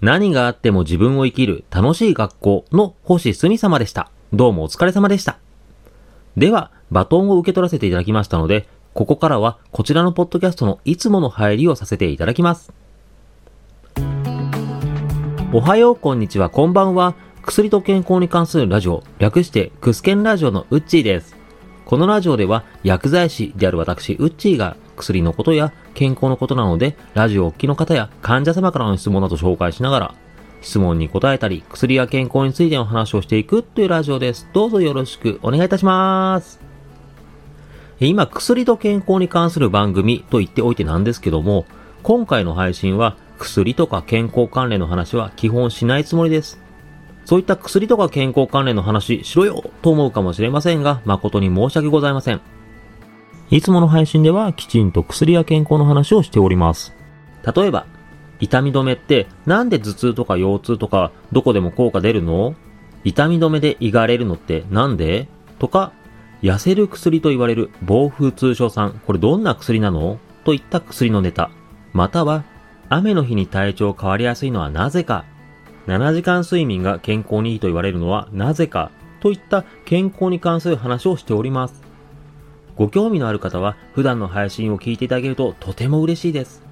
[0.00, 4.10] 何があっても自分を生きる楽しい学校の星すみ様でした。
[4.32, 5.38] どうもお疲れ様でした。
[6.38, 12.72] では、バトンを受け取らせていただきましたので、ここからはこちらのポッドキャストのいつもの入りをさせていただきます。
[15.52, 17.14] おはよう、こんにちは、こんばんは。
[17.42, 21.36] 薬と健康に関するラジオ、略してクスケンラジオのウッチーです。
[21.84, 30.14] このラジオでは薬剤師である私、ウッチーが薬のことや健康のことなので、ラジオお聞きの方や患者様からの質問など紹介しながら、
[30.60, 34.48] 質問に答えたり、薬や健康についての話をしていくというラジオです。
[34.52, 36.60] どうぞよろしくお願いいたします。
[37.98, 41.64] 今、薬と健康に関する番組と言っておいてなんですけども、
[42.02, 46.60] 今回の配信は薬とか健康関連の話は基本しないつもりです。
[47.24, 52.59] そういった薬とか健康関連の話しろよと思うかもしれませんが、誠に申し訳ございません。
[53.50, 56.94] いつもの配信ではきちんと薬や健康の話をしております。
[57.54, 57.84] 例えば、
[58.38, 62.54] 痛み止めってなんで頭痛とか腰痛とかどこでも効果出るの？
[63.02, 65.26] 痛み止めで胃がれるのってなんで？
[65.58, 65.92] とか、
[66.42, 70.20] 痩せる薬と言われる防風通症酸、これどんな薬なの？
[70.44, 71.50] といった薬のネタ。
[71.92, 72.44] または、
[72.88, 75.24] 雨の日に体調変わりやすいのはなぜか
[75.88, 78.92] ？7時間睡眠が健康にいいと言われるのはなぜか？
[79.18, 81.89] といった健康に関する話をしております。
[82.80, 86.62] ご興味のある方は普段の配信を聞いていただけるととても嬉しいです。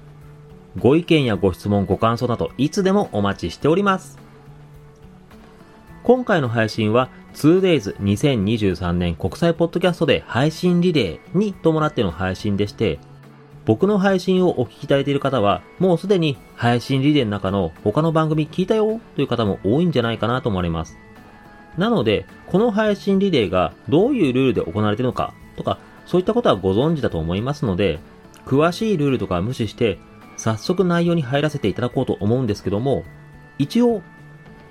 [0.79, 4.17] ご意見やご質問、ご感想などいつでもお待ちしております。
[6.01, 12.97] 今回の配信は 2days2023 年国際ポッドキャストで配信リレーに伴っての配信でして、
[13.67, 20.97] 僕の配信をお聞きいただいている方は、もうすでに配信リレーの中の他の番組聞いたよという方も多いんじゃないかなと思われます。
[21.77, 25.77] なので、この配信リレーがどういうルールで行われているのかとか、
[26.09, 27.99] そういったことはご存知だと思いますので、
[28.47, 29.99] 詳しいルールとかは無視して、
[30.37, 33.03] 早速内容に入らせていただこうと思うんですけども、
[33.59, 34.01] 一応、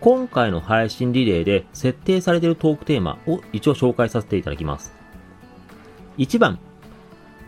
[0.00, 4.92] 今回の配信リレーで設定されているトークテーマを一応紹介させていただきます。
[6.16, 6.58] 1番、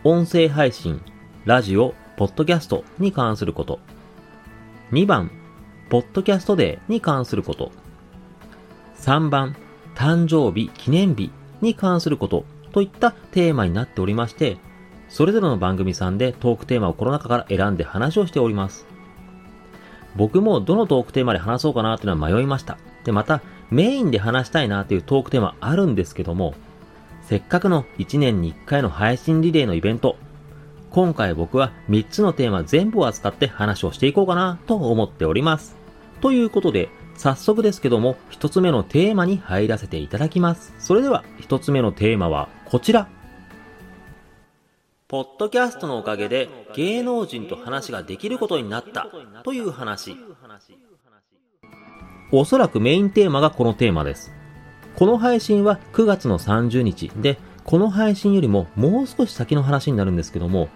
[0.05, 1.01] 音声配信、
[1.43, 3.79] ラジオ、ポッドキャストに関すること。
[4.93, 5.31] 2番、
[5.89, 7.73] ポッドキャストデーに関すること。
[8.95, 9.53] 3番、
[9.95, 14.57] 誕生日、記念日に関することといったテーマになっておりまして、
[15.09, 18.85] それぞれの番組さんでトークテーマをこの中から選んで話をしております。
[20.15, 22.77] 僕もどのトークテーマで話そうかなというのは迷いました。
[23.03, 26.53] で、またメインで話したいなというトークテーマあるんですけども、
[27.23, 30.17] せっかくの1年に1回の配信リレーのイベント、
[30.89, 35.77] 今回僕は3つのテーマ全部を扱って話をしていこうかなと思っております。
[36.19, 40.73] ということで、早速ですけども、1つ目のテーマに入らせていただきます。
[40.79, 43.09] それでは、1つ目のテーマはこちら。
[45.09, 49.09] ポッドキャストのおかげで芸能人と話ができることになった
[49.43, 50.15] という話。
[52.31, 54.31] おそらくメインテーマがこのテーマです。
[54.95, 60.69] この配信は9月の30日で、この配信よりももう少し先の話になるんですけども、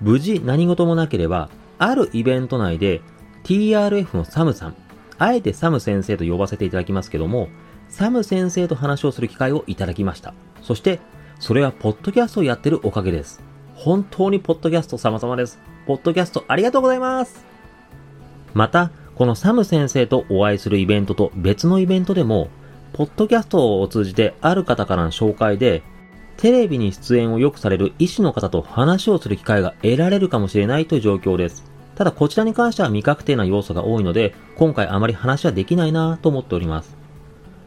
[0.00, 1.48] 無事何事もなければ、
[1.78, 3.02] あるイベント内で
[3.44, 4.74] TRF のサムさん、
[5.16, 7.50] あえてサム先生と呼ばせていただきますけども、
[7.88, 10.34] サム先生と話をする機会をいただきました。
[10.60, 10.98] そして、
[11.38, 13.42] それはポッドキャストをやってるおかげです。
[13.74, 15.58] 本当にポッドキャスト様々です。
[15.86, 17.44] ポッドキャストありがとうございます。
[18.54, 22.48] また、このサム先生とお会いするイベントと別のイベントでも、
[22.92, 25.82] ポッドキャストを通じてある方からの紹介で、
[26.38, 31.64] テレビに出演をよくされる医師の方と話をする機会が得られるかもしれないという状況です。
[31.96, 36.95] ただこちらに関しては未確定な要素が多いので、今回あまり話はできないなと思っております。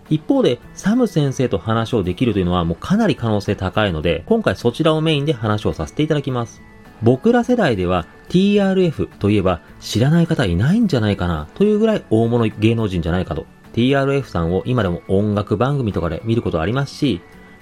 [0.09, 6.61] 一方で、サム先生と話をできるというのはもうかなり可能性高いので、今回そちらをメインで話をさせていただきます。
[7.01, 13.45] 僕ら世代では TRF といえば知らない方いないんじゃないかなというぐらい大物芸能人じゃないかと。
[13.73, 17.21] TRF さんを今でも音楽番組とかで見ることありますし、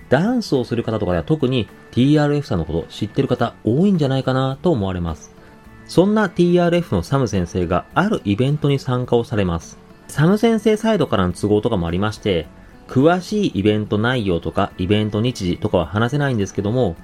[0.10, 5.36] ダンスをする方とかでは特に TRF さんのこと知ってる方多いんじゃないかなと思われます。
[5.86, 9.78] そんな TRF のサム先生があるイベントに参加をされます。
[10.08, 12.48] サム先生サイドからの都合とかもありまして、
[12.88, 16.96] 詳しいイベント内容とかイベント日時とかは話せないんですけども、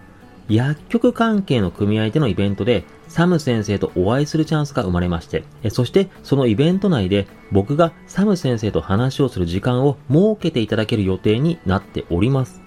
[0.49, 12.62] 薬局関係の組合でのイベントでサム先生とお会いするチャンスが生まれまして、そしてそのイベント内で僕がサム先生と話をする時間を設けていただける予定になっております。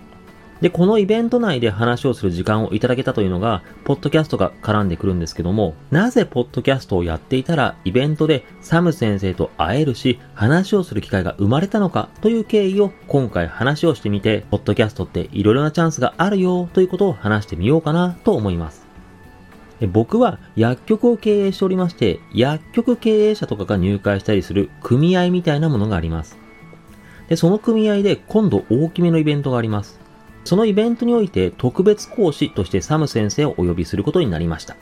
[0.60, 18.86] で、このイベント内で話をする時間をいただけたというのが、ポッドキャストが絡んでくるんですけども、なぜポッドキャストをやっていたら、イベントでサム先生と会えるし、話をする機会が生まれたのかという経緯を今回話をしてみて、ポッドキャストっていろいろなチャンスがあるよということを話してみようかなと思います。
[19.86, 26.38] 僕は薬局を経営しておりまして、薬局経営者とかが入会したりする組合みたいなものがあります。
[27.28, 30.05] で、その組合で今度大きめのイベントがあります。
[30.46, 34.76] そのイベントにおいて特別講師としてサム先生をお呼びすることになりました。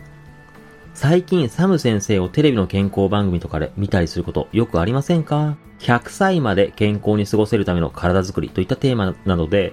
[0.95, 9.73] 最近サム先生をテレビの健康番組とかで見たりすることよくありませんか ?100 歳まで健康に過ごせるための体づくりといったテーマなどで、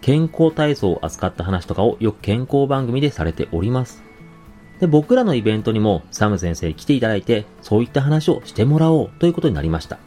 [0.00, 4.02] 健康体操を扱った話とかをよく健康番組でされております。
[4.78, 9.98] で、僕らのイベントにもサム先生来ていただいて、そういった話をしてもらおうということになりました。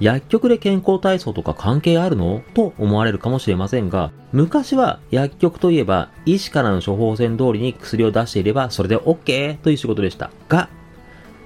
[0.00, 2.42] 薬局で健康体操とか関係あるの？
[2.54, 10.30] と思われるかもしれませんが、昔は薬局といえば医師からの処方箋通りに薬を出していればそれで OK という仕事でした。
[10.48, 10.68] が、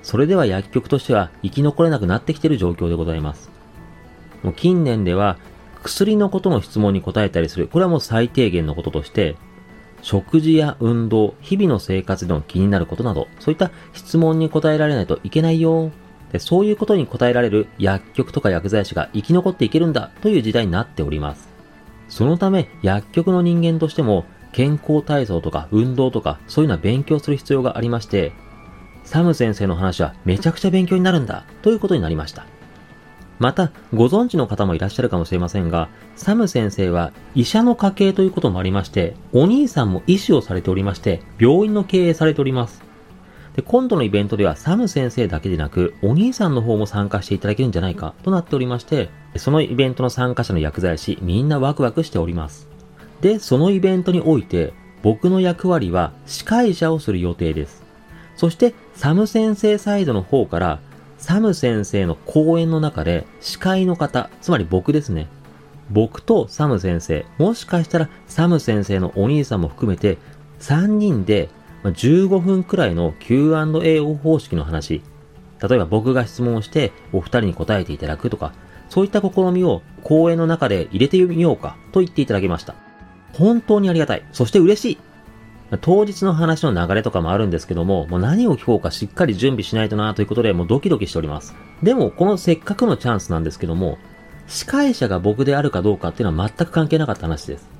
[0.02, 3.50] それでは薬局としては生き残れなくなってきている状況でございます。
[4.42, 5.36] もう近年では
[5.82, 7.68] 薬のことの質問に答えたりする。
[7.68, 9.36] これはもう最低限のこととして、
[10.00, 15.90] 食事や運動、日々の生活での気になることなど、そういった質問に答えられないといけないよ。
[16.32, 21.48] でそういうことに答えられる薬局とか薬剤師が生き残っていけるんだという時代になっております。
[22.08, 28.32] そのため、薬局の人間としても、健康体操とか運動とか、そういうのは勉強する必要がありまして、
[29.04, 32.46] サム先生の話はめちゃくちゃ勉強になるんだということになりました。
[33.38, 42.87] また、ご存知の方もいらっしゃるかもしれませんが、サム先生は医者の家系ということもありまして、お兄さんも医師をされておりまして、病院の経営されております。
[43.58, 52.68] で、今度のイベントではサム先生だけでなく、お兄さんの方も参加していただけるんじゃないかとなっておりまして、そのイベントの参加者の薬剤師、みんなワクワクしております。
[53.20, 57.82] で、そのイベントにおいて、僕の役割は司会者をする予定です。
[58.36, 60.78] そして、サム先生サイドの方から、
[61.16, 65.26] サム先生の講演の中で司会の方、つまり僕ですね。
[65.90, 70.16] 僕とサム先生、もしかしたらサム先生のお兄さんも含めて
[70.60, 71.48] 3人で
[71.84, 75.02] 15分くらいの Q&A 方式の話、
[75.62, 78.52] 例えば僕が質問をしてお二人に答えていただくとか、
[78.88, 82.74] そういった試みを講演の中で入れてみようかと言っていただきました。
[83.32, 84.24] 本当にありがたい。
[84.32, 84.98] そして嬉しい。
[85.82, 91.54] 当日の話の流れとかもあるんですけども、もう何を聞こうかしっかり準備しないとなということで、もうドキドキしております。
[91.82, 93.98] でも、このせっかくのチャンスなんですけども、
[94.46, 97.77] 司会者が僕であるかどうかっていうのは全く関係なかった話です。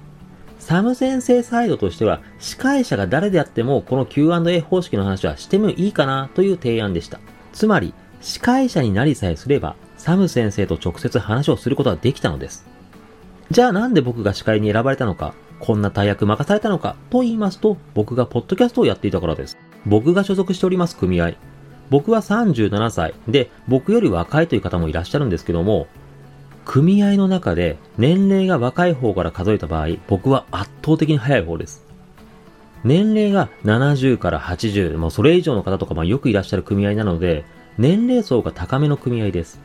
[0.69, 7.21] サム先生サイドとしては、司会者が誰であっても、この Q&A 方式の話はしてもいいかなという提案でした。
[7.55, 12.67] つまり、司会者になりさえすれば、サム先生と直接話をすることができたのです。
[13.51, 19.57] じゃあなんで僕が司会に選ばれたのか、こんな大役任されたのかと言いますと、僕がポッドキャストをやっていたからです。
[19.87, 21.33] 僕が所属しております組合。
[21.89, 25.87] 僕は37歳で、僕より若いという方もいらっしゃるんですけども、
[26.69, 31.87] 組合の中で年齢が若い方から数えた場合、僕は圧倒的に早い方です。
[32.85, 37.47] 年齢が70から80、もうそれ以上の方とかまあよくいらっしゃる組合なので、
[37.79, 39.63] 年齢層が高めの組合です。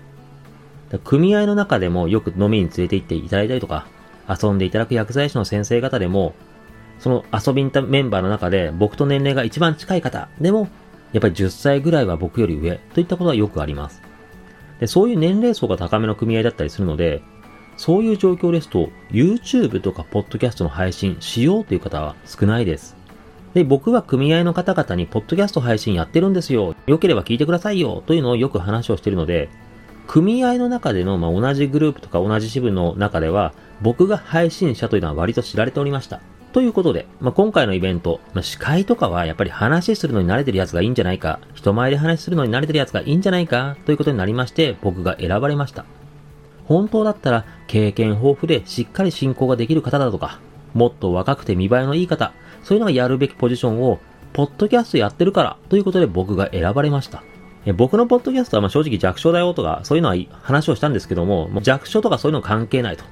[1.04, 3.86] 組合の中でもよく飲みに連れて行っていただいたりとか、
[4.30, 6.34] 遊んでいただく薬剤師の先生方でも、
[7.00, 10.70] その遊びに行ったメンバーの中で僕と年齢が一番近い方でも、
[11.12, 14.13] やっぱり10歳ぐらいは僕より上といったことはよくあります。
[14.84, 17.22] で、そういう年齢層が高めの組合だったりするので、
[17.78, 22.98] そういう状況ですと、YouTube とか Podcast の配信しようという方は少ないです。
[23.54, 26.76] で、僕は組合の方々に、ポッドキャスト配信やってるんですよ。
[26.86, 28.04] 良ければ聞いてくださいよ。
[28.06, 29.48] というのをよく話をしているので、
[30.06, 36.20] 組合の中での、まあ、同じグループとか同じ支部の中では、僕が配信者というのは割と知られておりました。
[36.54, 45.84] ということで、まあ、今回のイベント、まあ、司会とかはやっぱり話するのに慣れてるやつがいいんじゃないか、人前で話するのに慣れてるやつがいいんじゃないか、ということになりまして、僕が選ばれました。
[46.66, 50.40] 本当だったら、経験豊富でしっかり進行ができる方だとか、
[50.76, 54.00] もっと若くて見栄えのいい方、そういうのがやるべきポジションを、
[54.34, 57.24] ポッドキャストやってるから、ということで僕が選ばれました。
[57.76, 63.06] 僕のポッドキャストはま正直弱小だよとか、そういうのは話をしたんですけども、も弱小とかそういうの関係ないと。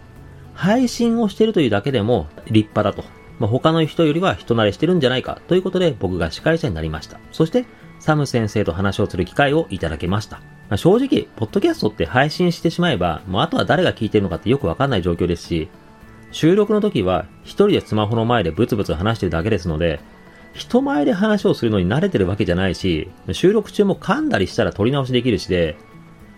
[0.54, 3.21] 配信をしてるというだけでも立派だと。
[3.42, 7.20] まあ、他の人よりは人慣れしてるんじゃないかということで僕が司会者になりました。
[7.32, 7.66] そして、
[8.00, 10.38] サム先生と話をする機会をいただけました。
[10.38, 15.70] まあ、正直、ポッドキャストって配信してしまえば、もうあとは誰が聞いてるのかってよくわかんない状況ですし、
[16.32, 20.02] 収録の時は一人でスマホの前でブツブツ話してるだけですので、
[20.54, 25.78] 人前で話をするのに慣れてるわけじゃないし、収録中も噛んだりしたら撮り直しできるしで、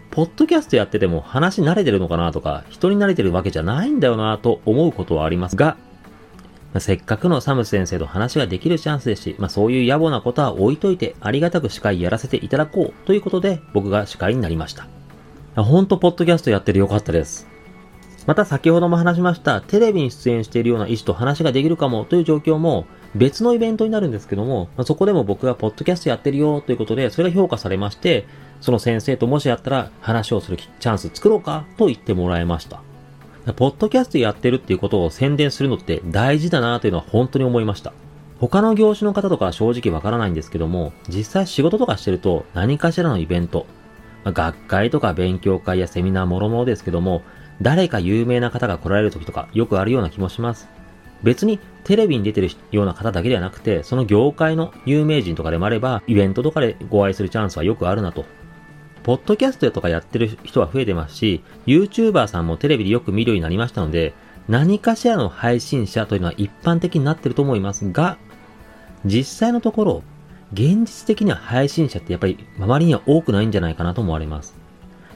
[0.10, 5.76] ポッドキャストやってても話慣れてるのかなとか、人に慣れてるわけじゃないんだよなと思うことはありますが、
[6.74, 14.88] まあ、せっかくのサム先生と話ができるチャンスですし、まあ、そういう野暮なことは置いといて、ありがたく司会やらせていただこうということで、僕が司会になりました。
[15.62, 17.48] ほんと、ポッドキャストやっててよかったです。
[18.26, 28.26] また先ほども話しましたテレビに出演しているような医師と話ができるかもという状況も別のイベントになるんですけども、まあ、そこでも僕がポッドキャストやってるよということで、それが評価されまして、
[28.62, 32.82] その先生ともしやったら話をするチャンス作ろうかと言ってもらいました。
[33.52, 37.92] ポッドキャストやってるっていうことを宣伝するのって大事だなというのは本当に思いました。
[38.40, 43.66] 他の業種の方とかは正直わからないんですけども、実際仕事とかしてると何かしらのイベント、
[44.24, 47.22] ま、学会とか勉強会やセミナーもろもろですけども、
[47.62, 50.70] 誰か有名な方が来られる時とかよくあるような気もします。
[51.22, 58.26] 別にテレビに出てるような方だけではなくて、その業界の有名人とかでもあれば、イベントとかでご愛するチャンスはよくあるなと。
[59.04, 64.14] ポッドキャストとかやってる人は増えてますし、YouTuber さんもテレビでよく見るようになりましたので、
[64.48, 68.18] 何かしらの配信者というのは一般的になってると思いますが、
[69.06, 70.04] 実際のところ、
[70.54, 74.56] 現実的には配信者ってやっぱり周りには多くないんじゃないかなと思われます。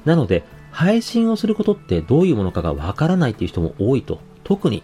[0.03, 4.19] なので、配信をすることってどういうものかがわからないっていう人も多いと。
[4.43, 4.83] 特に、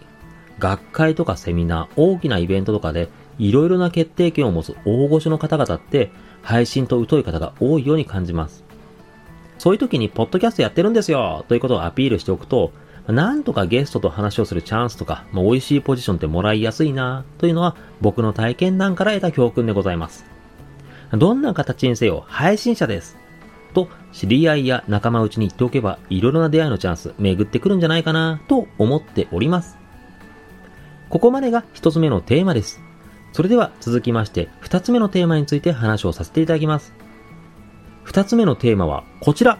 [0.58, 3.08] 学会とかセミナー、大きなイベントとかで、
[3.38, 6.10] いろいろな決定権を持つ大御所の方々って、
[6.42, 8.63] 配信と疎い方が多いように感じます。
[9.64, 12.70] そういう時に、ポッドキャストやってるんですよということをアピールしておくと、
[13.06, 20.26] なんとかゲストと話をするチャンスとか、まあ、美味しいポジションってもらいやすいなというのは僕の体験談から得た教訓でございます。
[21.12, 23.16] どんな形にせよ配信者です。
[23.72, 29.78] と知り合いや仲間内に言っておけばいろいろな出会いのチャンス巡ってくるんじゃないかなと思っております。
[31.08, 32.82] ここまでが一つ目のテーマです。
[33.32, 37.03] それでは続きまして二つ目のテーマについて話をさせていただきます。
[38.04, 39.58] 二つ目のテーマはこちら。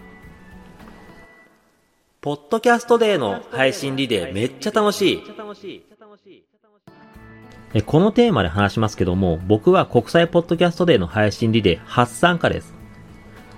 [2.20, 5.22] ポッドキャストデーの配信リレーめっちゃ楽しい。
[7.82, 12.74] このテーマで話しますけども、僕は国際ポッドキャストデーの配信リレー初参加です。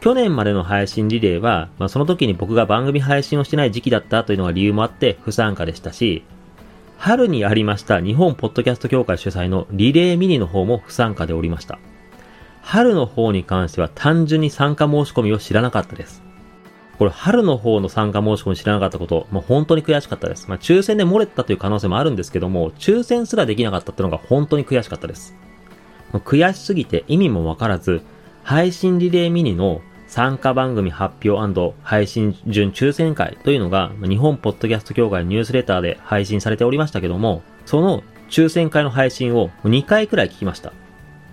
[0.01, 6.25] 去年までの配信リレーは、まあ、その時に僕が番組配信をしてない時期だったというのが理由もあって不参加でしたし、
[6.97, 11.79] 春にありました日本ポッドキャスト協会主催のリレーミニの方も不参加でおりました。
[12.67, 16.25] 春の方に関しては単純に参加申し込みを知らなかったです。
[16.99, 20.49] これ春の方の参加申し込み知らなかったこと、もう本当に悔しかったです。
[20.49, 25.37] まあ抽選で漏れたという可能性もあるんですけども、抽選すらできなかったっていうのが本当に悔しかったです。
[26.13, 28.03] 悔しすぎて意味もわからず、
[28.43, 40.73] 配信リレーミニの参加番組発表配信順抽選会というのが日本ポッドキャスト協会ニュースレターで配信されておりましたけども、その抽選会の配信を2回くらい聞きました。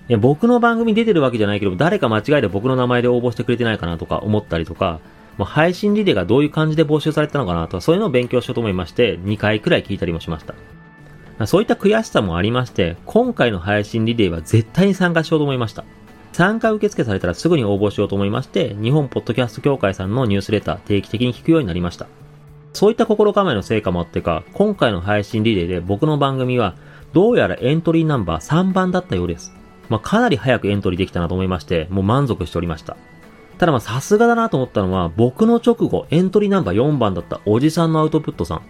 [0.09, 4.99] いや、僕の番組出てるわけじゃないけど、誰か間違えて僕の名前で応募してくれてないかなとか思ったりとか、
[5.37, 10.55] もう配信リレーがどういう感じで募集されたのかなとか、そういうのを勉強しようと思いまして、2回くらい聞いたりもしました。
[11.47, 15.85] そういった悔しさもありまして、今回の配信リレーは絶対に参加しようと思いました。
[16.33, 22.07] 参加受付されたらすぐに応募しようと思いまして、日本ポッドキャスト協会さんのニュースレター定期的に聞くようになりました。
[22.73, 26.75] そういった心構えの成果もあってか、今回の配信リレーで僕の番組は、
[27.13, 29.53] どうやらエントリーナンバー3番だったようです。
[29.93, 32.97] まあ、かなり早くエントリーできたなと思いまして、もう満足しておりました。
[33.59, 38.61] ただまあさすがだなと思ったのは、僕の直後、エントリーナンバー4番だったおじさんのアウトプットさん。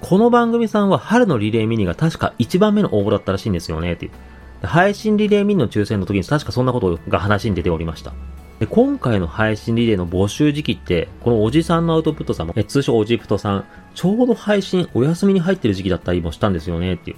[0.00, 4.66] この番組さんは春のリレーミニが確か1番目の応募だったらしいんですよね、っていう。
[4.66, 8.14] 配信リレーミニの抽選の時に確かそんなことが話に出ておりました。
[8.58, 17.16] で、今回の配信リレーの募集時期って、このおじさんのアウトプットさんも、通称オジプトさん、ちょうど配信お休みに入ってる時期だったりもしたんですよね、っていう。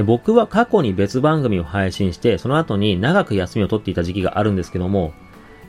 [0.00, 5.12] で僕は過去に別番組を配信して、その後に長く休みを取っていた時期があるんですけども、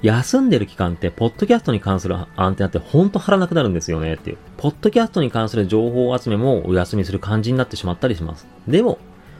[0.03, 4.37] 休んでる期間って、ポッドキャストに関するアンテナってほんと張らなくなるんですよねっていう。
[4.55, 8.47] ポッドキャストに関する情報集めもお休みする感じになってしまったりします。
[8.69, 8.99] でも、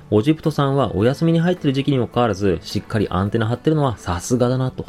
[0.10, 4.84] オジプトさんはお休みに入ってる時期にもかかわらず、しっかりアンテナ張ってるのはさすがだなと。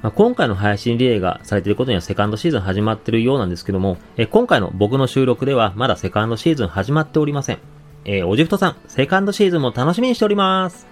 [0.00, 7.75] まあ、今回の配信リレーがされていることにはセカンドシーズン始まってるようなんですけども、え今回の僕の収録ではまだセカンドシーズン始まっておりません。
[8.08, 10.86] えー、オジプトさん、セカンドシーズンも楽しみにしております。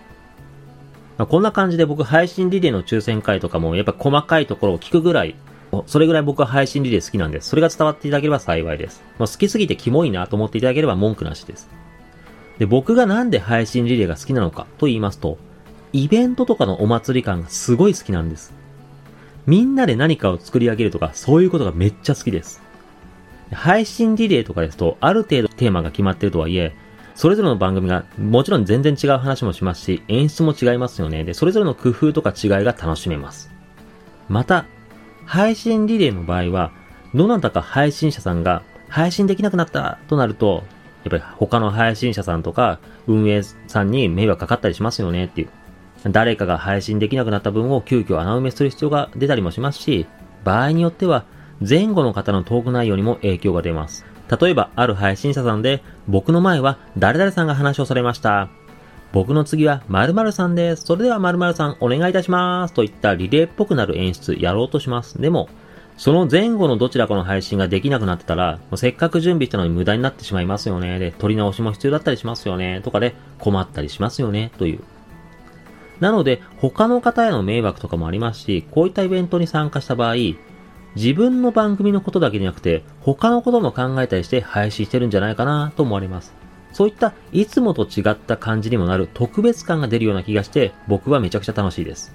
[1.16, 5.36] まあ、こんな感じで僕配信リレーの抽選会とかもやっぱ細かいところを聞くぐらい、
[5.86, 7.50] それぐらい僕は配信リレー好きなんです。
[7.50, 9.04] それが伝わっていただければ幸いです。
[9.20, 11.70] まあ、好きすぎてキモいなと思っていただければ文句なしです。
[12.58, 15.38] で、僕がなんで配信リレーが好きなのかと言いますと、
[15.92, 18.52] イベントとかのお祭り感がすごい好きなんです。
[19.46, 22.60] みんなで何かを作り上げるとか、そういうことがめっちゃ好きです。
[23.52, 26.74] 配信リレーとかですと、ある程度テーマが決まってるとはいえ、
[27.14, 31.24] それぞれの番組がもちろん全然違う話もしますし、演出も違いますよね。
[31.24, 33.50] で、それぞれの工夫とか違いが楽しめます。
[34.28, 34.66] また、
[35.24, 36.72] 配信リレーの場合は、
[37.14, 40.64] どなたか配信者さんが配信できなくなったとなると、
[41.04, 45.48] やっぱり他の配信者さんとか運営さんに迷惑かかったりしますよねっていう。
[46.10, 50.06] 誰かが配信できなくなった分を急遽穴埋めする必要が出たりもしますし、
[50.44, 51.24] 場合によっては
[51.66, 54.04] 前後の方のトーク内容にも影響が出ます。
[54.30, 58.48] 例えば、ある配信者さんで、僕の前は誰々さんが話をされました。
[59.12, 60.84] 僕の次は〇〇さんです。
[60.86, 62.74] それでは〇〇さんお願いいたします。
[62.74, 65.20] といったリレーっぽくなる演出やろうとします。
[65.20, 65.48] でも、
[65.96, 70.98] その前後のどちらかの配信ができなくなってたら、せっかく準備したのに無駄になってしまいますよね。
[70.98, 72.80] で、取り直しも必要だったりしますよね。
[72.82, 74.50] とかで困ったりしますよね。
[74.58, 74.80] という。
[76.00, 80.14] なので、他の方への迷惑とかもありますし、こういったイベントに参加した場合、
[80.96, 86.32] 自分の番組のことだけじゃなくて、他のことも考えたりして配信してるんじゃないかなと思われます。
[86.72, 92.12] そういったいつもと違った感じにもなる特別感が出るような気がして、僕はめちゃくちゃ楽しいです。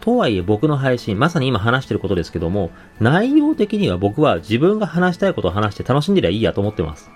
[0.00, 7.10] とはいえ僕の配信、まさに今話してることですけども、内容的には僕は自分が話したいことを話して楽しんでりゃいいやと思ってます。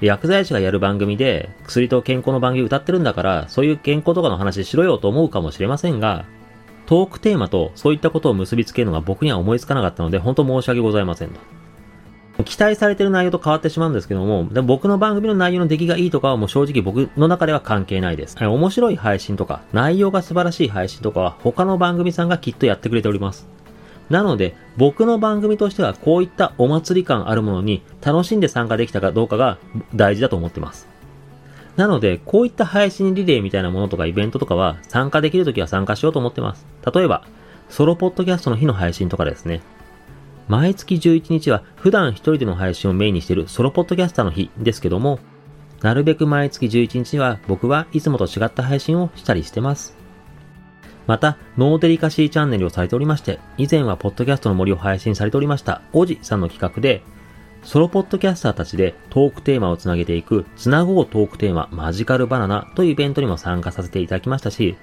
[0.00, 6.24] 薬剤師がやる番組で、薬と健康の番組歌ってるんだから、そういう健康とかの話しろよと思うかもしれませんが、
[6.86, 11.40] トークテーマとそういったことを結びつけるのが僕には思いつかなかったので、本当申し訳ございませんと。
[12.44, 18.36] 期待されてる内容と変わってしまうんですけども、でも僕の番組の内容の出来がいいとかはもう正直僕の中では関係ないです。
[18.38, 23.48] 面白い配信とか、内容が素晴らしい配信とかは他の番組さんがきっとやってくれております。
[24.10, 29.58] なので、僕の番組としてはこういったお祭り感あるものに楽しんで参加できたかどうかが
[29.94, 30.95] 大事だと思ってます。
[31.76, 36.66] なので、こういった配信リレーみたいなものとかイベントとかは参加できるときは参加しようと思ってます。
[36.94, 37.26] 例えば、
[37.68, 39.60] ソロポッドキャストの日の配信とかですね。
[40.48, 45.18] 毎月11日は普段一人での配信をメインにしているソロポッドキャスターの日ですけども、
[45.82, 49.96] なるべく毎月11日には僕はいつもと違った配信をしたりしてます。
[51.06, 57.02] また、ノーデリカシーチャンネルをされておりまして、以前はポッドキャストの森を配信されておりました、おじさんの企画で、
[57.66, 64.76] ソロポッドキャスターたちでトークテーマをつなげていく、つなごうトークテーママジカルバナナというイベントにも参加させていただきましたし、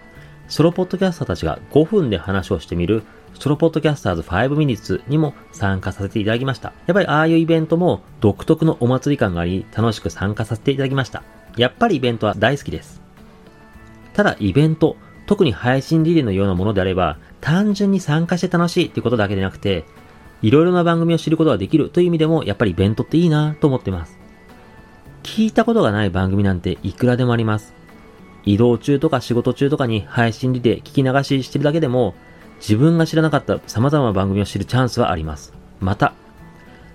[0.50, 3.04] ソロポッドキャスターたちが5分で話をしてみる
[3.36, 6.74] ソロポッドキャスターズ5ミニッツにも参加させていただきました。
[6.86, 11.24] やっぱりああいうイベントも独特のお祭り感があり、楽しく参加させていただきました。
[11.56, 13.02] やっぱりイベントは大好きです。
[14.14, 19.86] ただイベント、特に配信リレーのようなものであれば、単純に参加して楽しいっていうことだけでなくて、
[20.44, 24.20] いろいろな番組を知ることができるという意味でも、やっぱりイベントっていいなと思ってます。
[25.24, 27.74] 聞いたことがない番組なんていくらでもあります。
[28.46, 32.14] 移動中とか仕事中とかに配信リレー聞き流ししてるだけでも、
[32.60, 35.54] 自分が知らなかった様々な番組を知るチャンスはあります。
[35.80, 36.14] また、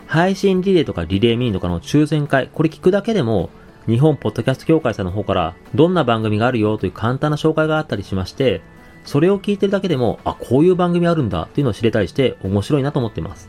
[0.06, 3.48] 配信リレーとかリレーミニとかの抽選会、これ聞くだけでも、
[3.86, 8.60] 日本ポッドキャスト協会さんの方から、どんな番組があるよという簡単な紹介があったりしまして、
[9.08, 13.48] それを聞いてるだけでも、あ、こういう番組あるんだっていうのを知れたりして面白いなと思っています。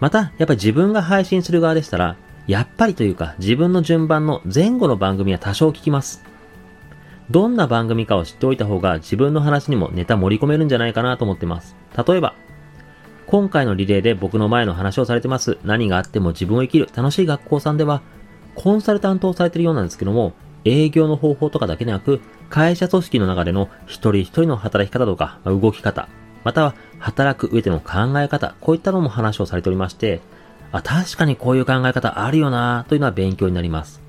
[0.00, 6.24] また、やっぱり自分が配信する側でしたら、やっぱりというか自分の順番の前後の番組は多少聞きます。
[7.30, 11.76] どんな番組かを知っておいた方が自分の話にもネタ盛り込めるんじゃないかなと思ってます。
[12.06, 12.34] 例えば、
[13.26, 15.58] 今回のリレーで僕の前の話をされてます。
[15.62, 18.00] 何があっても自分を生きる楽しい学校さんでは、
[18.54, 20.32] コンサルタントをされてるようなんですけども、
[20.66, 26.08] 営業の方法とかだけでなく、会社組織の中での一人一人の働き方とか、動き方、
[26.44, 30.20] または働く上での考え方、こういったのも話をされておりまして、
[30.72, 34.00] あ、確かにこういう考え方あるよなというのは勉強になります。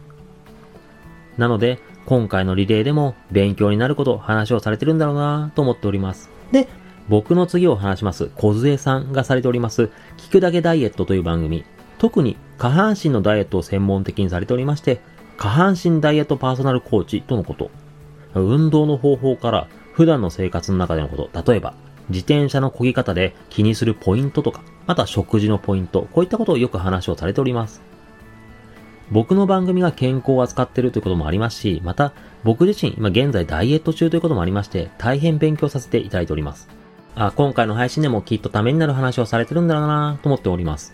[1.38, 6.30] なので、今回のリレーでも勉強になること話をされてるんだろうなと思っております。
[6.52, 6.67] で、
[7.10, 11.63] 僕の次を話します、小杖さんがされております、聞くだけダイエットという番組。
[12.00, 15.02] 特に下半身のダイエットを専門的にされておりまして、
[15.38, 17.69] 下半身ダイエットパーソナルコーチとのこと。
[18.34, 21.73] 運動の方法から普段の生活の中でのこと、例えば
[22.10, 27.82] 自転車の漕ぎ方で気にするポイントとか、また食事のポイント、こういったことをよく話をされております。
[29.12, 36.67] 僕の番組が健康を扱っているということもありますし、また、僕自身、今現在ダイエット中ということもありまして、大変勉強させていただいております。
[37.15, 40.93] あ今回の配信でもきっとためになる話をされてるんだろうなと思っております。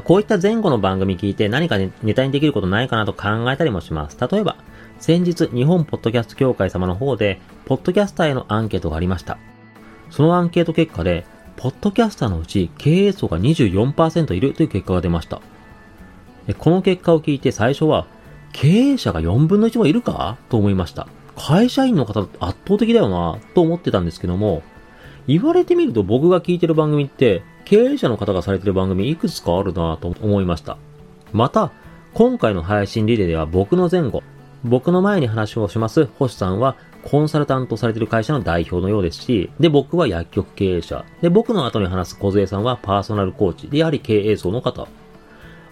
[0.00, 4.16] こういった前後の番組聞いて何かネタにできることないかなと考えたりもします。
[4.18, 4.56] 例えば、
[4.98, 9.38] 先日日本ポッドキャスト協会様の方で、ポッドキャスターへのアンケートがありました。
[10.10, 11.26] そのアンケート結果で、
[11.56, 15.42] ポッドキャスターのうち経営層が24%いるという結果が出ました。
[16.58, 18.06] この結果を聞いて最初は、
[18.52, 20.38] 経営者が4分の1もいるか？
[20.48, 21.06] と思いました。
[21.36, 24.62] 会社員の方圧倒的だよなと思ってたんですけども、
[25.26, 30.78] 言われてみると僕が聞いてる番組って、経営者の方がされてる番組いくつかあるなと思いました。
[31.32, 31.72] また、
[32.14, 34.22] 今回の配信リレーでは僕の前後、
[34.64, 41.04] 僕の前に話をします星さんはコンサルタントされてる会社の代表のようですし、で、僕は薬局経営者。
[41.20, 43.68] で、僕の後に話す小杉さんはパーソナルコーチ。
[43.68, 44.86] で、やはり経営層の方。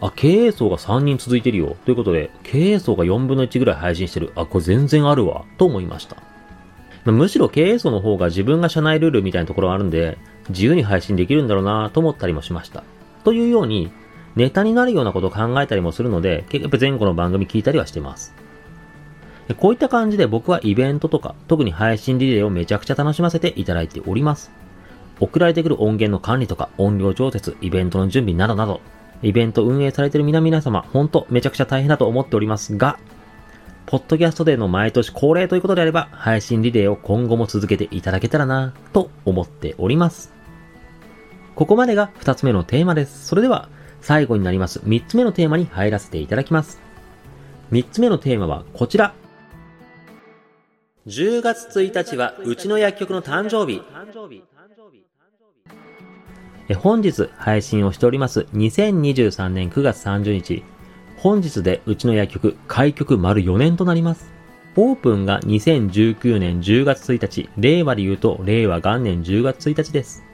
[0.00, 1.76] あ、経営層が3人続いてるよ。
[1.85, 4.33] ということで、経営層が4分の1ぐらい配信してる。
[4.35, 5.44] あ、これ全然あるわ。
[5.57, 6.16] と思いました。
[7.05, 12.83] むしろ経営層の方が自分が社内ルールみたいなところがあるんで、自由に配信できるんだろうなと思ったりもしました。
[13.24, 13.92] というように、
[14.37, 18.35] ネタになるようなことを考えたりもするので、結構前後の番組聞いたりはしてます。
[19.59, 24.50] こういった感じで僕はイベントとか、特に配信リレーをめちゃくちゃ楽しませていただいております。
[25.18, 28.81] 送られてくる音源の管理とか、音量調節、イベントの準備などなど、
[29.22, 32.98] イベント運営されてる皆々様、ほんとめちゃくちゃ大変だと思っておりますが、
[33.90, 40.33] ポッドキャストデの毎年恒例ということであれば、配信リレーを今後も続けていただけたらなと思っております。
[41.57, 43.26] ここまでが2つ目のテーマです。
[43.26, 43.68] それでは、
[44.00, 46.81] 最後になります3つ目のテーマに入らせていただきます。
[47.72, 49.12] 3つ目のテーマはこちら。
[51.09, 53.83] 10月1日はうちの薬局の誕生日。
[56.76, 60.62] 本日配信をしております2023年9月30日。
[61.22, 64.33] 本日でうちの薬局開局丸4年となります。
[64.74, 70.24] オープンが2019年10月1日、令和で言うと令和元年10月1日です。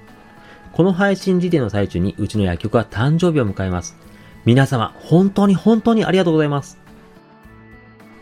[0.72, 3.96] この配信時点の最中にうちの薬局は誕生日を迎えます。
[4.44, 6.78] 皆様、本当に本当にありがとうございます。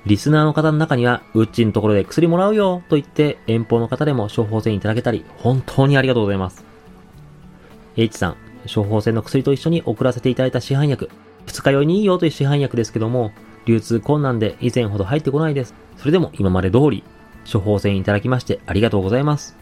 [0.07, 6.65] リスナーの方の中には、うっちのところで薬もらうよと言って遠方の方でも処方箋いただけたり、本当にありがとうございます。
[7.99, 8.37] H さん、
[8.75, 11.11] 処方箋の薬と一緒に送らせていただいた市販薬、
[11.47, 13.33] 二日酔いにいいよという市販薬ですけども、
[13.67, 15.75] 流通困難で以前ほど入ってこないです。
[15.97, 17.05] それでも今まで通り、
[17.51, 19.57] 処方箋いただきましてありがとうございます。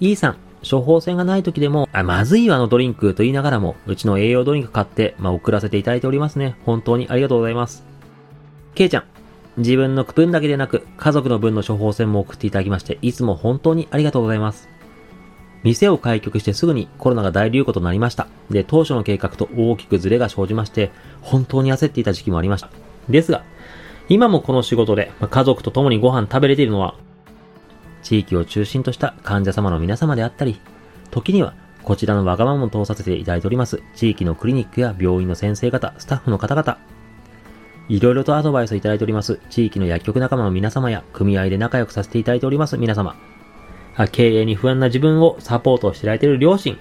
[0.00, 0.36] E さん、
[0.68, 6.56] 処方箋がない時でも、あ、まずいわあのドリンクと言いながらも、うちの栄養ドリンク買って、まあ、送らせていただいておりますね。
[6.64, 7.84] 本当にありがとうございます。
[8.74, 9.04] ケイちゃん、
[9.58, 14.68] 自分の分だけでなく、家族の分の処方箋も送っていただきまして、いつも本当にありがとうございます。
[15.64, 18.28] 店を開局してすぐにコロナが大流行となりました。
[18.50, 22.70] で、当初の計画と大きくズレが生じまして、本当に焦っていた時期もありました。
[23.08, 23.42] ですが、
[24.08, 26.94] 今もこの仕事で、まあ、家族と共にご飯食べれているのは、
[28.02, 30.60] 地域を中心とした患者様の皆様であったり、
[31.10, 36.78] 時にはこちらのわがままを通させていただいております地域のクリニックや病院の先生方、スタッフの方々、
[37.88, 43.16] いろいろとアドバイスをいただいております地域の薬局仲間の皆様や組合で仲良くさせていただいております皆様、
[44.10, 46.78] 経営に不安な自分をサポートしていただいている両親、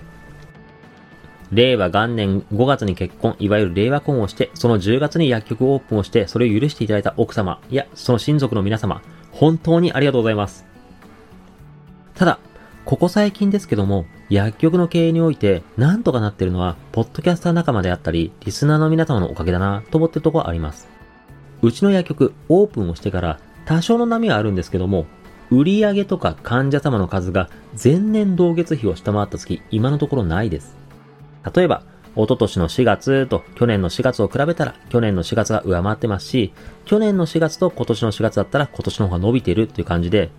[1.51, 10.65] 令和元年5月に結婚、いわゆる令和婚をして、その10月に薬局オープンをして、それを許していただいた奥様、いや、その親族の皆様、本当にありがとうございます。
[12.15, 12.39] ただ、
[12.85, 20.87] ここ最近ですけども、薬局の経営において、なんとかなってるのは、ポッドキャスター仲間であったり、リスナーの皆様のおかげだな、と思ってるところあります。
[21.61, 25.05] うちの薬局、オープンをしてから、多少の波はあるんですけども、
[25.53, 27.47] 売上とか患者様の数が
[27.81, 30.75] 前年同月比を下回った月、今のところないです。
[31.53, 31.83] 例えば、
[32.15, 36.53] 一昨年の4月と去年の4月を比べたら、去年の4月が上回ってますし、
[36.85, 40.31] 去年の4月と今年の4月だったら今年の方が伸びてるっていう感じで、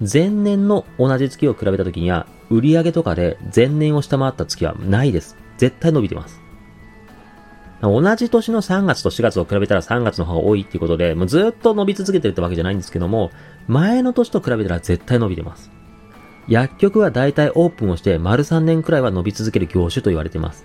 [0.00, 5.36] 前年の同じ月を比べた時には、売上とかで前年を下回った月はないです。
[5.58, 6.41] 絶対伸びてます。
[7.82, 13.32] 同じ年の3月と4月を比べたら3月の方が多いっていうことで、もうずっと伸び続けてるってわけじゃないんですけども、
[13.66, 15.70] 前の年と比べたら絶対伸びてます。
[16.48, 20.64] 薬局は大体オープンをして丸3年くらいは伸び続ける業種と言われてます。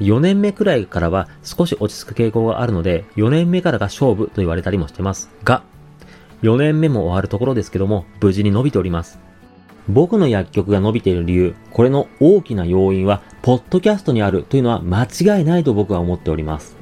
[0.00, 5.62] 4年目くらいからは少し落ち着く傾向があるので、4年目からが勝負と言われたりもしてますが、
[6.42, 9.25] 4年目も終わるところですけども、無事に伸びております。
[9.88, 16.76] 僕の薬局が伸びている理由、これの大きな要因は、ポッドキャストにあるというのは間違いないと僕は思っております。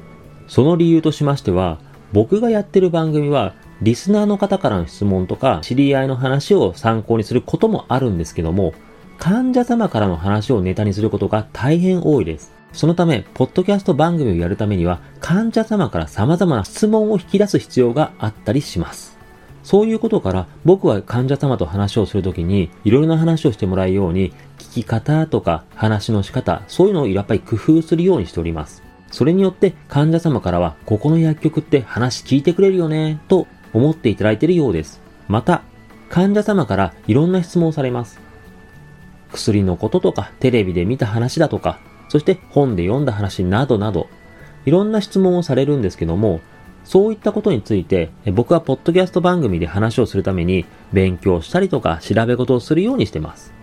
[0.47, 1.79] その理由としましては、
[2.13, 8.73] 僕がやってる番組は、リスナーの方からの質問とか、知り合いの話を参考にすることもあるんですけども、
[9.17, 12.53] 患者様からの話をネタにすることが大変多いです。
[12.73, 19.14] そのため、ポッドキャスト番組をやるためには、患者様から様々な質問を引き出す必要があったりします。
[19.65, 28.83] そういうことから僕は患者様と話をするときにいろいろな話をしてもらうように聞き方とか話の仕方、そういうのをやっぱり工夫するようにしております。
[29.09, 35.01] それによって患者様からはここの薬局って話聞いてくれるよねと思っていただいているようです。
[35.27, 35.63] また、
[36.09, 38.19] 患者様からいろんな質問をされます。
[39.31, 44.09] 薬のこととかテレビで見た話だとか、そして本で読んだ話などなど、
[44.67, 46.39] いろんな質問をされるんですけども、
[46.85, 53.53] そういったことについて、僕はポッドキャスト番組で話をするために勉強したりとか調べ事をするようにしてます。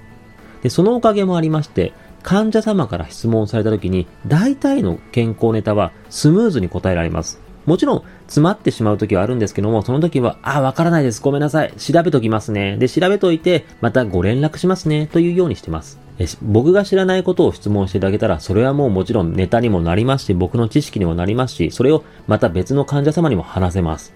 [0.62, 7.40] で、そのおかげもありまして、患者様から質問された時に、大体の健康ネタはスムーズに答えられます。
[7.66, 11.22] もちろん、詰まってしまう時はあるんですけども、その時は、あ、わからないです。
[11.22, 11.72] ごめんなさい。
[11.76, 12.76] 調べときますね。
[12.76, 15.06] で、調べといて、またご連絡しますね。
[15.06, 16.00] というようにしてます。
[16.42, 24.12] 僕が知らないことを質問していただけたら、それはもうもちろんネタにもなりますし、僕の知識にもなりますし、それをまた別の患者様にも話せます。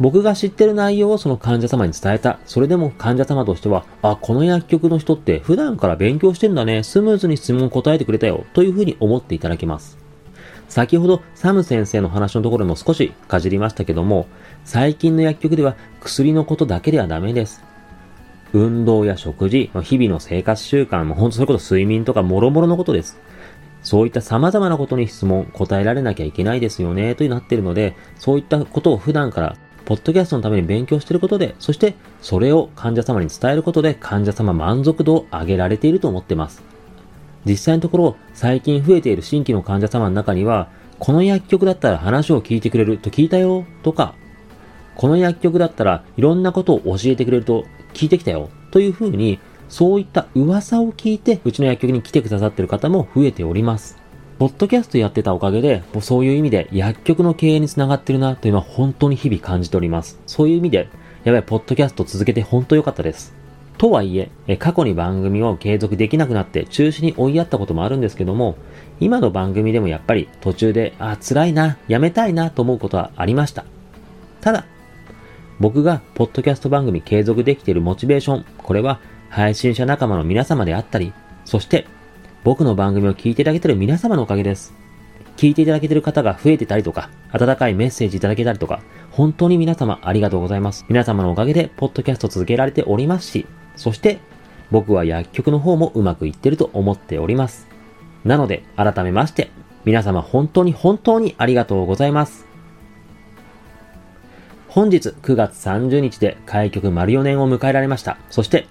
[0.00, 2.38] 僕が知ってる内容をその患者様に伝えた。
[2.46, 6.84] それでも患者様としては、あ、この薬局の人って普段から勉強してんだね。
[6.84, 8.44] スムーズに質問答えてくれたよ。
[8.52, 9.97] というふうに思っていただけます。
[10.78, 14.28] 先ほどサム先生の話のところも少しかじりましたけども、
[14.64, 17.64] 最近の薬局では薬のことだけではダメです。
[18.52, 23.18] 運動や食事、日々の生活習慣、も本当それこそ睡眠とか諸々のことです。
[23.82, 36.67] そういった様々なことに質問、答えられなきゃいけないですよね、となっているので、そういったことを普段から、ポッドキャストのために勉強していることで、そしてそれを患者様に伝えることで患者様満足度を上げられていると思っています。
[37.44, 44.14] 実際のところ、最近増えている新規の患者様の中には、この薬局だったら話を聞いてくれると聞いたよ、とか、
[44.96, 53.98] この薬局だったらいろんなことを教えてくれると聞いてきたよ、というふうに、そういった噂を聞いて、うちの薬局に来てくださっている方も増えております。
[54.38, 60.20] ポッドキャストやってたおかげで、もうそういう意味で薬局の経営につながってるなというのは本当に日々感じております。
[60.26, 60.88] そういう意味で、
[61.24, 63.37] やばい、ポッドキャスト続けて本当良かったです。
[63.78, 68.56] とはいえ、過去に番組を継続できなくなって中止に追いやったこともあるんですけども、
[68.98, 73.64] 今の番組でもやっぱり途中で、あ、辛いな、やめたいなと思うことはありました。
[74.40, 74.66] ただ、
[75.60, 81.12] 僕がポッドキャスト番組継続できているモチベーション、これは配信者仲間の皆様であったり、
[81.44, 81.86] そして
[82.42, 84.74] 僕の番組を聞いていただけている皆様のおかげです。
[85.36, 90.84] 聞いていただけている方が増えてたりとか、温かいメッセージいただけたりとか、本当に皆様ありがとうございます。
[90.88, 93.46] 皆様のおかげで、ポッドキャスト続けられておりますし、
[93.78, 94.18] そして、
[94.70, 97.66] 僕は薬局の方もうまくいってると思っております。
[98.24, 99.50] なので、改めまして、
[99.84, 102.46] 皆様本当に本当にありがとうございます。
[104.68, 108.18] 本日9月30日で開局丸4年を迎えられました。
[108.28, 108.66] そして、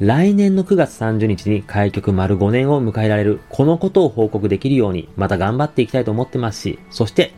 [0.00, 7.32] 来年の9月30日に開局丸5年を迎えられる、このことを報告できるように、また頑張っていきたいと思ってますし、そして、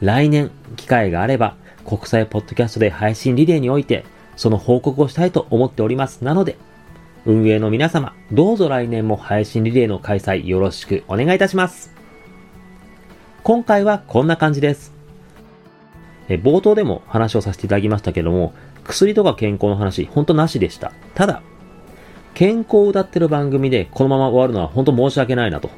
[0.00, 4.04] 来年、機会があれば、国際ポッドキャストで配信リレーにおいて、
[4.36, 6.24] その報告をしたいと思っております。
[6.24, 6.56] なので、
[7.26, 11.94] 運営の皆様、どうぞ来年も配信リレーの開催よろしくお願いいたします。
[13.42, 14.92] 今回はこんな感じです。
[16.28, 18.52] え冒頭でも話をさせていただきましたけども、
[18.84, 20.92] 薬とか健康の話、ほんとなしでした。
[21.14, 21.42] ただ、
[22.34, 25.70] 健康を歌ってる番組でこのまま終わるのは本当申し訳ないなと。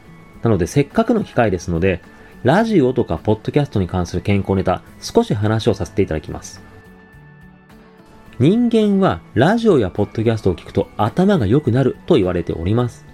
[0.43, 2.03] なのでせっかくの機会ですので、
[2.43, 6.66] ラジオとかポッドキャストに関する健康ネタ、少し話をさせていただきます。
[8.39, 13.07] 人間はラジオやポッドキャストを聞くと頭が良くなると言われております。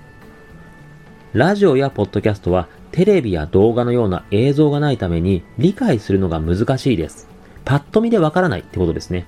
[1.32, 7.28] ラジオやポッドキャストはテレビや動画のような映像がないために理解するのが難しいです。
[7.64, 9.24] パッと見でわからないってことですね。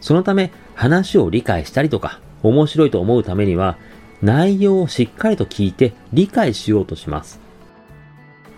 [0.00, 3.76] そのため話を理解したりとか面白いと思うためには、
[4.22, 7.40] 内容をしっかりと聞いて理解しようとします。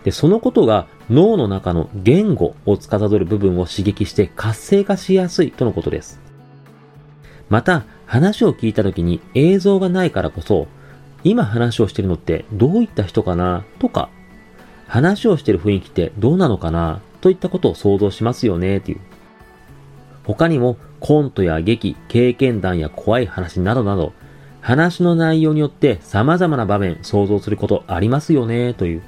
[0.05, 6.26] で、そのことが脳の中の言語を司る部分を刺激して活性化しやすいとのことです。
[7.49, 10.69] また、話を聞いた時に映像がないからこそ、
[11.25, 14.09] 今話をしてるのってどういった人かなとか、
[14.87, 19.01] 話をしてる雰囲気ってどうなのかなといったことを想像しますよねっていう。
[20.25, 24.13] 他にもコントや劇、経験談や怖い話などなど、
[24.61, 29.03] 話の内容によって様々な場面想像することありますよね、という。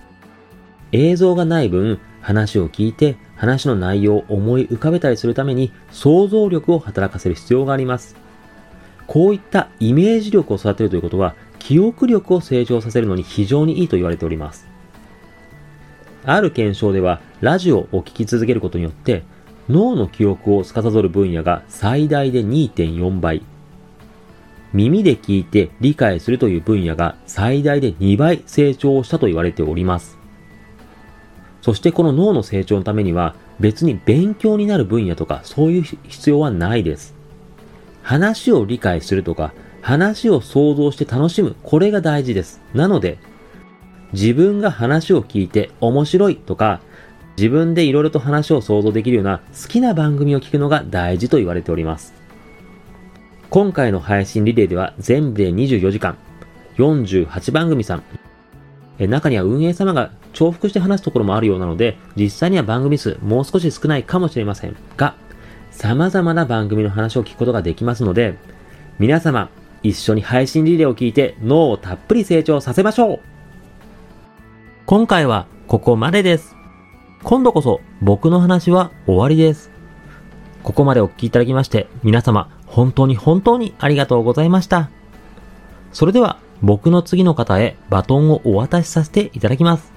[0.92, 8.27] 映像がない分、話を聞いて話の内容を思い浮かべたりするために想像力を働かせる必要があります。
[9.08, 14.68] こういったイメージ力を育てるということは、記憶力を成長させるのに非常にいいと言われております。
[16.24, 19.24] ある検証では、ラジオを聞き続けることによって、
[19.68, 23.42] 脳の記憶を司る分野が最大で2.4倍。
[24.74, 30.18] 耳で聞いて理解するという分野が最大で2倍成長したと言われております。
[31.62, 37.17] そしてこの脳の成長のためには別に勉強になる分野とかそういう必要はないです。
[38.08, 42.62] 話を理解するとか話を想像して楽しむ、これが大事です。
[42.72, 43.18] なので、
[44.14, 46.80] 自分が話を聞いて面白いとか
[47.36, 52.14] 自分で色々と話を想像できるような好きな番組を聞くのが大事と言われております。
[53.50, 56.16] 今回の配信リレーでは全部で24時間、
[56.78, 58.02] 48番組さん、
[59.06, 65.14] 中には運営様が重複して話すところもあるようなので、実際には番組数もう少し少ないかもしれませんが、
[65.78, 68.36] 様々な番組の話を聞くことができますので、
[68.98, 69.48] 皆様、
[69.84, 73.20] 一緒に配信リレーを聞いて脳をたっぷり成長させましょう
[74.86, 76.56] 今回はここまでです。
[77.22, 79.70] 今度こそ僕の話は終わりです。
[80.64, 84.90] ここまでお聞きいただきまして皆様本当に本当にありがとうございました。
[85.92, 89.92] それでは僕の次の方へバトンをお渡しさせていただきます。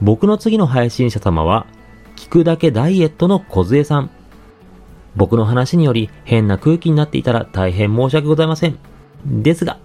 [0.00, 1.66] 僕の次の配信者様は
[2.14, 4.10] 聞くだけダイエットの小杖さん。
[5.18, 8.78] 僕の話により変な空気になっていたら大変申し訳ございません。
[9.26, 9.80] ですが、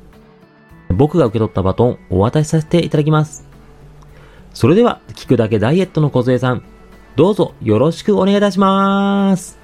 [0.90, 3.48] 僕が受け取ったバトンをお渡しさせていただきます。
[4.54, 6.64] それでは、聞くだけダイエットの小杉さん、
[7.16, 9.63] どうぞよろしくお願いいたします。